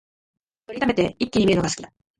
[0.65, 1.91] 録りためて一気に観るのが好きだ